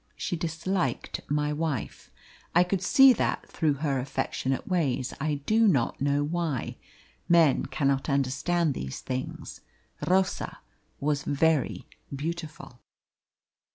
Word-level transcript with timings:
She 0.15 0.35
disliked 0.35 1.21
my 1.29 1.53
wife. 1.53 2.09
I 2.55 2.63
could 2.63 2.81
see 2.81 3.13
that 3.13 3.47
through 3.47 3.73
her 3.73 3.99
affectionate 3.99 4.67
ways. 4.67 5.13
I 5.21 5.35
do 5.45 5.67
not 5.67 6.01
know 6.01 6.23
why. 6.23 6.77
Men 7.29 7.67
cannot 7.67 8.09
understand 8.09 8.73
these 8.73 8.99
things. 8.99 9.61
Rosa 10.07 10.57
was 10.99 11.21
very 11.21 11.87
beautiful." 12.15 12.79